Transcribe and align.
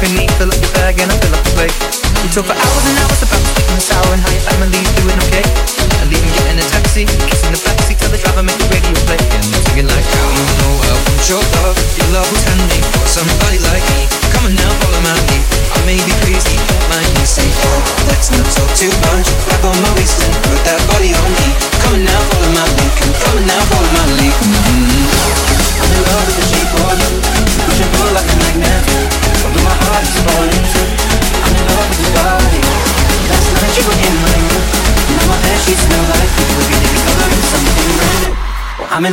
beneath, 0.00 0.30
fill 0.38 0.48
up 0.48 0.60
your 0.60 0.72
bag 0.72 1.00
and 1.00 1.10
I 1.10 1.16
fill 1.18 1.34
up 1.34 1.44
the 1.44 1.50
plate. 1.50 1.74
We 2.22 2.28
talk 2.30 2.46
for 2.46 2.54
hours 2.54 2.84
and 2.86 2.98
hours 2.98 3.22
about 3.22 3.47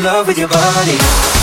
love 0.05 0.27
with 0.27 0.37
your 0.37 0.47
body. 0.47 1.34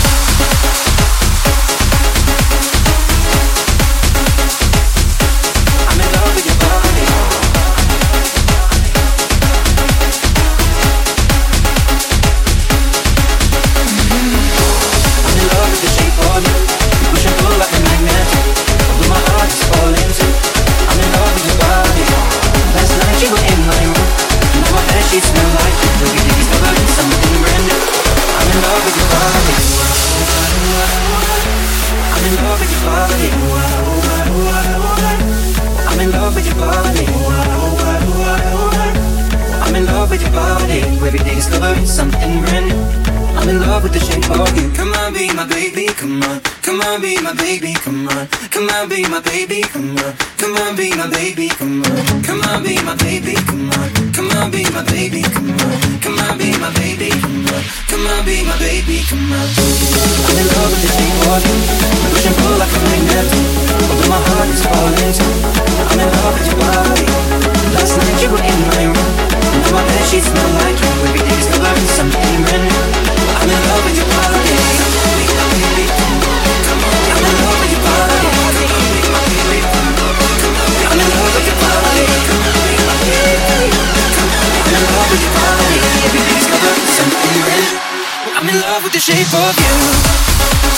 with 88.83 88.91
the 88.91 88.99
shape 88.99 89.33
of 89.33 89.57
you. 89.59 90.72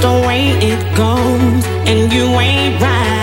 the 0.00 0.12
way 0.26 0.50
it 0.60 0.96
goes, 0.96 1.64
and 1.86 2.12
you 2.12 2.24
ain't 2.38 2.80
right. 2.82 3.15